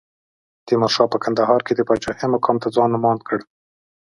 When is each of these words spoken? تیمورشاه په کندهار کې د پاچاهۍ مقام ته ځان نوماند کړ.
تیمورشاه 0.67 1.11
په 1.13 1.17
کندهار 1.23 1.59
کې 1.65 1.73
د 1.75 1.81
پاچاهۍ 1.87 2.27
مقام 2.35 2.55
ته 2.63 2.67
ځان 2.75 2.89
نوماند 2.93 3.21
کړ. 3.27 3.39